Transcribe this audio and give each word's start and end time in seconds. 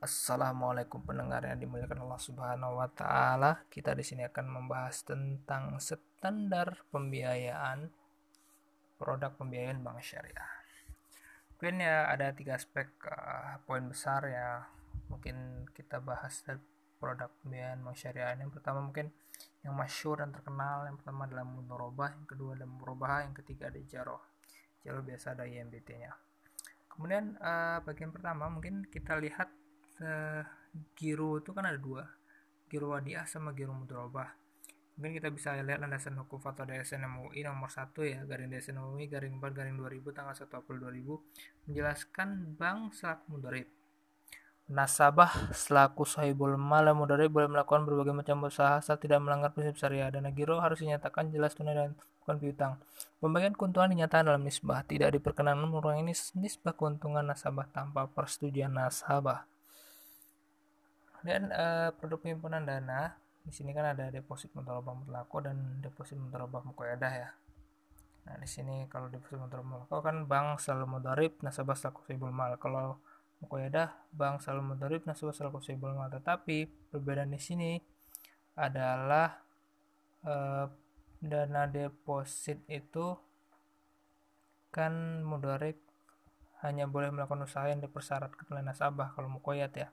Assalamualaikum 0.00 1.04
pendengar 1.04 1.44
yang 1.44 1.60
dimuliakan 1.60 2.08
Allah 2.08 2.16
Subhanahu 2.16 2.80
wa 2.80 2.88
taala. 2.88 3.68
Kita 3.68 3.92
di 3.92 4.00
sini 4.00 4.24
akan 4.24 4.48
membahas 4.48 5.04
tentang 5.04 5.76
standar 5.76 6.88
pembiayaan 6.88 7.84
produk 8.96 9.36
pembiayaan 9.36 9.84
bank 9.84 10.00
syariah. 10.00 10.48
Mungkin 11.52 11.84
ya 11.84 12.08
ada 12.08 12.32
tiga 12.32 12.56
aspek 12.56 12.88
uh, 13.12 13.60
poin 13.68 13.92
besar 13.92 14.24
ya 14.24 14.64
mungkin 15.12 15.68
kita 15.76 16.00
bahas 16.00 16.48
dari 16.48 16.64
produk 16.96 17.28
pembiayaan 17.44 17.84
bank 17.84 18.00
syariah. 18.00 18.32
Yang 18.40 18.56
pertama 18.56 18.80
mungkin 18.80 19.12
yang 19.60 19.76
masyur 19.76 20.24
dan 20.24 20.32
terkenal 20.32 20.88
yang 20.88 20.96
pertama 20.96 21.28
adalah 21.28 21.44
mudorobah, 21.44 22.16
yang 22.16 22.24
kedua 22.24 22.56
adalah 22.56 22.72
murabah, 22.72 23.28
yang 23.28 23.36
ketiga 23.36 23.68
ada 23.68 23.84
jaroh. 23.84 24.24
Jaroh 24.80 25.04
biasa 25.04 25.36
ada 25.36 25.44
IMBT-nya. 25.44 26.16
Kemudian 26.88 27.36
uh, 27.36 27.84
bagian 27.84 28.16
pertama 28.16 28.48
mungkin 28.48 28.88
kita 28.88 29.20
lihat 29.20 29.49
giro 30.96 31.40
itu 31.40 31.50
kan 31.52 31.64
ada 31.68 31.76
dua. 31.76 32.08
Giro 32.70 32.94
wadiah 32.96 33.26
sama 33.28 33.52
giro 33.52 33.76
mudrobah 33.76 34.40
mungkin 35.00 35.16
kita 35.16 35.32
bisa 35.32 35.56
lihat 35.64 35.80
landasan 35.80 36.12
hukum 36.20 36.36
fatwa 36.44 36.68
DSN 36.68 37.08
MUI 37.08 37.40
nomor 37.40 37.72
1 37.72 37.88
ya 38.04 38.20
garing 38.28 38.52
DSN 38.52 38.76
MUI 38.76 39.08
garing 39.08 39.40
4 39.40 39.56
garing 39.56 39.80
2000 39.80 40.12
tanggal 40.12 40.36
1 40.36 40.44
April 40.52 40.76
2000 40.76 41.64
menjelaskan 41.72 42.28
bank 42.60 42.92
selaku 42.92 43.24
mudarib. 43.32 43.68
Nasabah 44.70 45.50
selaku 45.56 46.04
sahibul 46.04 46.54
malam 46.60 47.00
mudarib 47.00 47.32
boleh 47.32 47.48
melakukan 47.48 47.88
berbagai 47.88 48.12
macam 48.12 48.44
usaha 48.44 48.76
asal 48.76 49.00
tidak 49.00 49.24
melanggar 49.24 49.50
prinsip 49.50 49.80
syariah. 49.80 50.12
Dan 50.14 50.30
giro 50.30 50.62
harus 50.62 50.78
dinyatakan 50.78 51.32
jelas 51.34 51.58
tunai 51.58 51.74
dan 51.74 51.98
bukan 52.22 52.36
piutang. 52.38 52.72
Pembagian 53.18 53.58
keuntungan 53.58 53.90
dinyatakan 53.90 54.30
dalam 54.30 54.46
nisbah, 54.46 54.86
tidak 54.86 55.18
diperkenankan 55.18 55.66
mengurangi 55.66 56.14
nisbah 56.38 56.76
keuntungan 56.78 57.26
nasabah 57.26 57.66
tanpa 57.74 58.06
persetujuan 58.14 58.70
nasabah 58.70 59.49
dan 61.26 61.52
uh, 61.52 61.92
produk 61.96 62.18
penyimpanan 62.20 62.64
dana 62.64 63.14
di 63.40 63.52
sini 63.52 63.72
kan 63.72 63.96
ada 63.96 64.12
deposit 64.12 64.52
mutolabah 64.52 64.92
mutlako 64.92 65.44
dan 65.44 65.80
deposit 65.80 66.16
mutolabah 66.16 66.60
mukoyadah 66.64 67.12
ya. 67.12 67.30
Nah 68.28 68.36
di 68.36 68.48
sini 68.48 68.84
kalau 68.88 69.08
deposit 69.08 69.40
mutolabah 69.40 69.84
mutlako 69.84 70.00
kan 70.04 70.16
bank 70.28 70.60
selalu 70.60 71.00
mudarib 71.00 71.32
nasabah 71.40 71.76
selaku 71.76 72.04
sahibul 72.04 72.32
mal. 72.32 72.56
Kalau 72.60 73.00
mukoyadah 73.40 74.12
bank 74.12 74.44
selalu 74.44 74.76
mudarib 74.76 75.02
nasabah 75.08 75.32
selaku 75.32 75.64
sahibul 75.64 75.92
mal. 75.96 76.12
Tetapi 76.12 76.88
perbedaan 76.92 77.32
di 77.32 77.40
sini 77.40 77.72
adalah 78.60 79.40
uh, 80.24 80.68
dana 81.20 81.62
deposit 81.68 82.64
itu 82.68 83.16
kan 84.70 85.24
mudarib 85.26 85.76
hanya 86.60 86.84
boleh 86.84 87.08
melakukan 87.08 87.48
usaha 87.48 87.66
yang 87.66 87.80
dipersyaratkan 87.80 88.46
oleh 88.52 88.62
nasabah 88.62 89.16
kalau 89.16 89.32
mukoyat 89.32 89.72
ya 89.72 89.88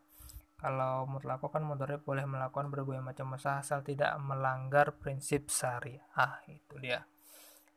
kalau 0.57 1.05
mutlako 1.05 1.53
kan 1.53 1.61
mudharib 1.61 2.01
boleh 2.01 2.25
melakukan 2.25 2.73
berbagai 2.73 3.05
macam 3.05 3.37
usaha 3.37 3.61
asal 3.61 3.85
tidak 3.85 4.17
melanggar 4.17 4.97
prinsip 4.97 5.53
syariah 5.53 6.01
ah, 6.17 6.41
itu 6.49 6.75
dia. 6.81 7.05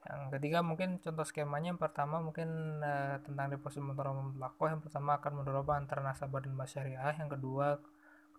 Yang 0.00 0.40
ketiga 0.40 0.64
mungkin 0.64 0.96
contoh 0.96 1.28
skemanya 1.28 1.76
yang 1.76 1.80
pertama 1.80 2.24
mungkin 2.24 2.80
uh, 2.80 3.20
tentang 3.20 3.52
deposit 3.52 3.84
motor 3.84 4.16
mutlako 4.16 4.72
yang 4.72 4.80
pertama 4.80 5.20
akan 5.20 5.44
mendorong 5.44 5.68
antara 5.76 6.00
nasabah 6.00 6.40
dan 6.40 6.56
bank 6.56 6.72
syariah. 6.72 7.12
Yang 7.20 7.36
kedua 7.36 7.76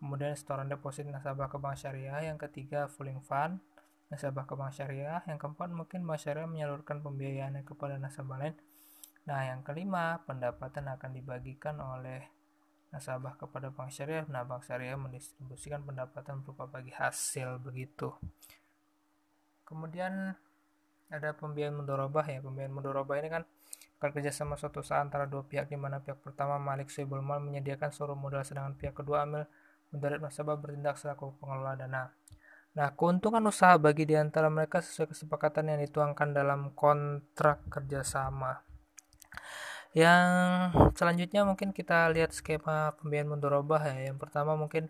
kemudian 0.01 0.33
setoran 0.33 0.65
deposit 0.65 1.05
nasabah 1.05 1.45
ke 1.53 1.61
bank 1.61 1.77
syariah. 1.77 2.33
Yang 2.33 2.49
ketiga 2.49 2.89
fulling 2.89 3.21
fund 3.21 3.61
nasabah 4.09 4.49
ke 4.49 4.57
bank 4.57 4.73
syariah. 4.73 5.21
Yang 5.29 5.37
keempat 5.37 5.69
mungkin 5.69 6.01
bank 6.01 6.17
syariah 6.17 6.49
menyalurkan 6.49 7.05
pembiayaannya 7.05 7.61
kepada 7.61 8.01
nasabah 8.01 8.41
lain. 8.41 8.57
Nah 9.29 9.53
yang 9.53 9.61
kelima 9.61 10.17
pendapatan 10.25 10.89
akan 10.89 11.13
dibagikan 11.13 11.77
oleh 11.77 12.40
nasabah 12.91 13.39
kepada 13.39 13.71
bank 13.71 13.89
syariah. 13.89 14.27
Nah, 14.27 14.43
bank 14.43 14.67
syariah 14.67 14.99
mendistribusikan 14.99 15.81
pendapatan 15.81 16.43
berupa 16.43 16.67
bagi 16.67 16.91
hasil 16.91 17.57
begitu. 17.63 18.11
Kemudian 19.63 20.35
ada 21.07 21.29
pembiayaan 21.35 21.75
mudorobah 21.79 22.27
ya. 22.27 22.43
Pembiayaan 22.43 22.75
mudorobah 22.75 23.15
ini 23.23 23.31
kan 23.31 23.43
kerjasama 23.97 24.57
suatu 24.57 24.81
usaha 24.81 24.99
antara 24.99 25.29
dua 25.29 25.45
pihak 25.45 25.69
di 25.69 25.77
mana 25.77 26.01
pihak 26.01 26.19
pertama 26.25 26.57
Malik 26.57 26.89
Soebul 26.89 27.21
Mal 27.21 27.37
menyediakan 27.39 27.93
seluruh 27.93 28.17
modal 28.17 28.41
sedangkan 28.41 28.73
pihak 28.73 28.97
kedua 28.97 29.29
amil 29.29 29.45
mendarat 29.93 30.19
nasabah 30.23 30.57
bertindak 30.57 30.97
selaku 30.97 31.37
pengelola 31.37 31.77
dana. 31.77 32.09
Nah, 32.71 32.87
keuntungan 32.95 33.43
usaha 33.43 33.75
bagi 33.75 34.07
di 34.07 34.15
antara 34.15 34.47
mereka 34.47 34.79
sesuai 34.79 35.11
kesepakatan 35.11 35.75
yang 35.75 35.79
dituangkan 35.83 36.31
dalam 36.31 36.71
kontrak 36.71 37.67
kerjasama. 37.67 38.70
Yang 39.91 40.27
selanjutnya 40.95 41.43
mungkin 41.43 41.75
kita 41.75 42.07
lihat 42.15 42.31
skema 42.31 42.95
pembiayaan 42.95 43.35
mudorobah 43.35 43.91
ya. 43.91 44.11
Yang 44.11 44.23
pertama 44.23 44.55
mungkin 44.55 44.87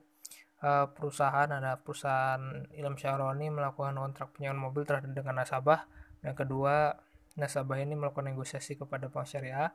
uh, 0.62 0.86
perusahaan 0.94 1.50
ada 1.50 1.82
perusahaan 1.82 2.42
Ilham 2.78 2.94
Syahroni 2.94 3.50
melakukan 3.50 3.98
kontrak 3.98 4.30
penyewaan 4.38 4.62
mobil 4.62 4.86
terhadap 4.86 5.10
dengan 5.10 5.42
nasabah. 5.42 5.90
Yang 6.22 6.46
kedua 6.46 7.02
nasabah 7.34 7.82
ini 7.82 7.98
melakukan 7.98 8.30
negosiasi 8.30 8.78
kepada 8.78 9.10
bank 9.10 9.26
syariah. 9.26 9.74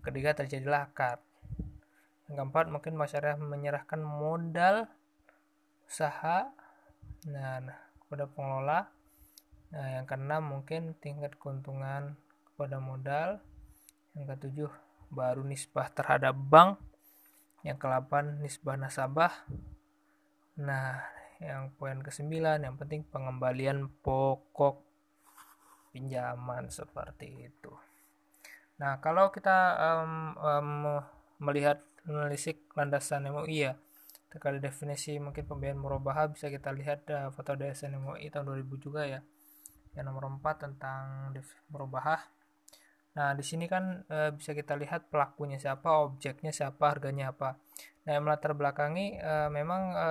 Yang 0.00 0.02
ketiga 0.08 0.30
terjadilah 0.32 0.88
akad. 0.88 1.20
Yang 2.32 2.36
keempat 2.40 2.64
mungkin 2.72 2.96
bank 2.96 3.12
syariah 3.12 3.36
menyerahkan 3.36 4.00
modal 4.00 4.88
usaha 5.84 6.48
nah, 7.28 7.60
nah 7.60 7.78
kepada 8.00 8.24
pengelola. 8.32 8.88
Nah, 9.76 10.00
yang 10.00 10.06
keenam 10.08 10.42
mungkin 10.56 10.96
tingkat 11.04 11.36
keuntungan 11.36 12.16
kepada 12.48 12.80
modal 12.80 13.44
yang 14.14 14.30
ketujuh 14.30 14.70
baru 15.10 15.42
nisbah 15.42 15.90
terhadap 15.90 16.34
bank. 16.34 16.78
Yang 17.64 17.78
ke-8 17.80 18.12
nisbah 18.44 18.76
nasabah. 18.76 19.32
Nah 20.60 21.02
yang 21.42 21.74
poin 21.74 21.98
ke-9 21.98 22.30
yang 22.62 22.74
penting 22.78 23.02
pengembalian 23.10 23.90
pokok 24.00 24.80
pinjaman 25.90 26.70
seperti 26.70 27.50
itu. 27.50 27.72
Nah 28.78 28.98
kalau 29.02 29.30
kita 29.30 29.78
um, 29.78 30.34
um, 30.38 30.70
melihat 31.42 31.82
menelisik 32.04 32.68
landasan 32.74 33.26
MUI 33.30 33.70
ya 33.70 33.74
terkait 34.34 34.58
definisi 34.58 35.14
mungkin 35.22 35.46
pembiayaan 35.46 35.78
murabah 35.78 36.26
bisa 36.26 36.50
kita 36.50 36.74
lihat 36.74 37.06
uh, 37.14 37.30
foto 37.30 37.54
DSN 37.54 38.02
MUI 38.02 38.34
tahun 38.34 38.50
2000 38.50 38.82
juga 38.82 39.06
ya. 39.06 39.22
Yang 39.94 40.04
nomor 40.10 40.26
4 40.42 40.58
tentang 40.58 41.30
murabah 41.70 42.26
Nah, 43.14 43.30
di 43.38 43.44
sini 43.46 43.70
kan 43.70 44.02
e, 44.10 44.34
bisa 44.34 44.50
kita 44.50 44.74
lihat 44.74 45.06
pelakunya 45.06 45.54
siapa, 45.54 46.02
objeknya 46.02 46.50
siapa, 46.50 46.82
harganya 46.90 47.30
apa. 47.30 47.54
Nah, 48.06 48.10
yang 48.18 48.26
melatar 48.26 48.58
belakangi 48.58 49.14
e, 49.22 49.32
memang 49.54 49.82
e, 49.94 50.06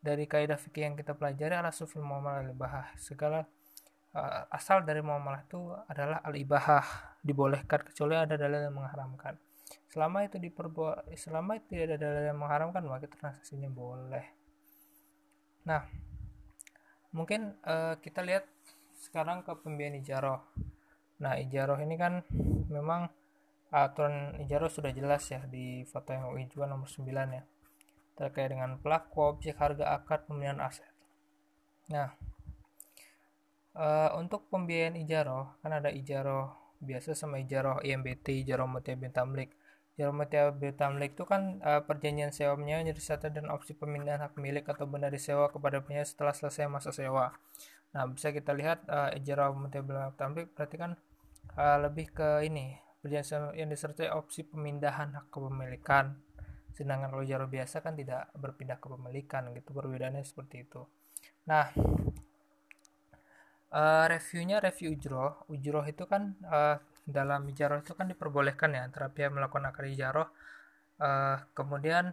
dari 0.00 0.24
kaidah 0.24 0.56
fikih 0.56 0.88
yang 0.88 0.96
kita 0.96 1.12
pelajari 1.12 1.52
adalah 1.52 1.74
sufil 1.74 2.00
muamalah 2.00 2.48
al-ibahah. 2.48 2.96
Segala 2.96 3.44
e, 4.16 4.20
asal 4.48 4.88
dari 4.88 5.04
muamalah 5.04 5.44
itu 5.44 5.60
adalah 5.84 6.24
al-ibahah, 6.24 7.20
dibolehkan 7.20 7.84
kecuali 7.92 8.16
ada 8.16 8.40
dalil 8.40 8.60
yang 8.64 8.76
mengharamkan. 8.80 9.36
Selama 9.92 10.24
itu 10.24 10.40
diperbuat 10.40 11.12
selama 11.12 11.60
itu 11.60 11.76
tidak 11.76 11.92
ada 11.92 11.96
dalil 12.08 12.24
yang 12.24 12.40
mengharamkan, 12.40 12.88
maka 12.88 13.04
transaksinya 13.04 13.68
boleh. 13.68 14.24
Nah, 15.68 15.84
mungkin 17.12 17.52
e, 17.60 18.00
kita 18.00 18.24
lihat 18.24 18.48
sekarang 18.96 19.44
ke 19.44 19.52
pembiayaan 19.60 20.00
ijarah 20.00 20.40
Nah, 21.18 21.34
ijaroh 21.34 21.78
ini 21.82 21.98
kan 21.98 22.22
memang 22.70 23.10
aturan 23.68 24.38
ijaroh 24.40 24.70
sudah 24.70 24.94
jelas 24.94 25.26
ya 25.28 25.44
di 25.44 25.84
foto 25.84 26.14
yang 26.14 26.30
juga 26.48 26.70
nomor 26.70 26.86
9 26.86 27.10
ya. 27.10 27.42
Terkait 28.14 28.50
dengan 28.50 28.78
pelaku, 28.78 29.34
objek, 29.34 29.58
harga 29.58 29.94
akad, 29.98 30.26
pembelian 30.26 30.58
aset. 30.62 30.90
Nah, 31.90 32.14
e, 33.74 33.86
untuk 34.18 34.46
pembiayaan 34.50 34.98
ijaroh 34.98 35.58
kan 35.62 35.74
ada 35.74 35.90
ijaroh 35.90 36.54
biasa 36.78 37.14
sama 37.14 37.42
ijaroh 37.42 37.82
IMBT, 37.82 38.42
ijaroh 38.46 38.66
bin 38.70 39.10
tamlik. 39.10 39.54
Ijaroh 39.98 40.14
bin 40.54 40.74
tamlik 40.74 41.14
itu 41.18 41.26
kan 41.26 41.62
e, 41.62 41.70
perjanjian 41.82 42.30
sewa 42.34 42.54
menyewa 42.58 42.82
serta 42.98 43.30
dan 43.30 43.50
opsi 43.50 43.74
pemindahan 43.74 44.22
hak 44.22 44.34
milik 44.38 44.66
atau 44.70 44.86
benda 44.86 45.10
disewa 45.10 45.50
kepada 45.50 45.82
penyewa 45.82 46.06
setelah 46.06 46.34
selesai 46.34 46.66
masa 46.70 46.90
sewa. 46.90 47.34
Nah, 47.94 48.04
bisa 48.10 48.28
kita 48.34 48.52
lihat 48.52 48.84
uh, 48.84 49.10
ijarah 49.16 49.48
bin 49.56 49.72
tamlik 50.16 50.52
berarti 50.52 50.76
kan 50.76 50.92
uh, 51.58 51.78
lebih 51.82 52.14
ke 52.14 52.46
ini 52.46 52.78
perjanjian 53.02 53.54
yang 53.58 53.68
disertai 53.70 54.14
opsi 54.14 54.46
pemindahan 54.46 55.14
hak 55.18 55.26
kepemilikan. 55.34 56.14
Sedangkan 56.74 57.10
kalau 57.10 57.26
jalur 57.26 57.50
biasa 57.50 57.82
kan 57.82 57.98
tidak 57.98 58.30
berpindah 58.38 58.78
kepemilikan 58.78 59.50
gitu 59.58 59.74
perbedaannya 59.74 60.22
seperti 60.22 60.62
itu. 60.62 60.86
Nah 61.50 61.74
uh, 63.74 64.06
reviewnya 64.06 64.62
review 64.62 64.94
ujroh. 64.94 65.46
Ujroh 65.50 65.84
itu 65.90 66.06
kan 66.06 66.38
uh, 66.46 66.78
dalam 67.02 67.42
ijaroh 67.50 67.82
itu 67.82 67.96
kan 67.98 68.06
diperbolehkan 68.06 68.76
ya 68.76 68.84
antara 68.84 69.08
pihak 69.08 69.32
melakukan 69.32 69.72
akad 69.72 69.88
ijaroh 69.88 70.28
uh, 71.00 71.40
kemudian 71.56 72.12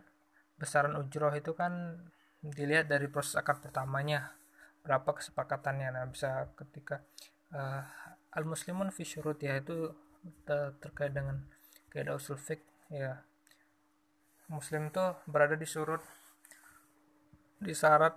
besaran 0.55 0.95
ujroh 0.95 1.35
itu 1.35 1.51
kan 1.51 1.99
dilihat 2.39 2.87
dari 2.87 3.11
proses 3.11 3.35
akad 3.35 3.59
pertamanya 3.59 4.31
berapa 4.85 5.17
kesepakatannya. 5.17 5.89
Nah 5.91 6.05
bisa 6.07 6.47
ketika 6.55 7.01
uh, 7.51 7.83
al 8.35 8.43
muslimun 8.43 8.91
fi 8.91 9.07
syurut 9.07 9.39
ya 9.39 9.57
itu 9.63 9.95
ter 10.43 10.75
terkait 10.83 11.15
dengan 11.15 11.39
kaidah 11.89 12.19
usul 12.19 12.35
fiqh 12.35 12.63
ya. 12.91 13.23
Muslim 14.45 14.93
tuh 14.93 15.17
berada 15.25 15.57
di 15.57 15.65
surut 15.65 16.03
di 17.57 17.73
syarat 17.73 18.13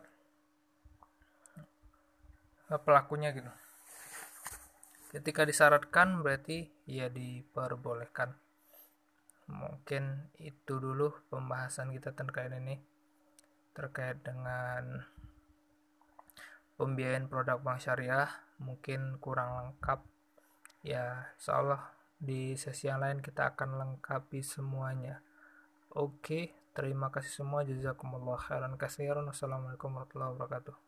eh, 2.68 2.80
pelakunya 2.82 3.32
gitu. 3.32 3.48
Ketika 5.08 5.48
disyaratkan 5.48 6.20
berarti 6.20 6.68
ya 6.84 7.08
diperbolehkan. 7.08 8.36
Mungkin 9.48 10.28
itu 10.36 10.76
dulu 10.76 11.08
pembahasan 11.32 11.88
kita 11.96 12.12
terkait 12.12 12.52
ini 12.52 12.76
terkait 13.72 14.20
dengan 14.20 15.00
pembiayaan 16.76 17.32
produk 17.32 17.56
bank 17.56 17.80
syariah 17.80 18.28
mungkin 18.62 19.18
kurang 19.18 19.50
lengkap 19.58 20.02
ya 20.86 21.34
insyaallah 21.34 21.82
di 22.18 22.54
sesi 22.54 22.86
yang 22.90 23.02
lain 23.02 23.18
kita 23.18 23.54
akan 23.54 23.78
lengkapi 23.78 24.42
semuanya. 24.42 25.22
Oke 25.90 26.54
terima 26.70 27.10
kasih 27.10 27.42
semua. 27.42 27.66
Jazakumullah 27.66 28.38
khairan 28.38 28.78
kasiran 28.78 29.26
wassalamualaikum 29.26 29.90
warahmatullahi 29.90 30.34
wabarakatuh 30.38 30.78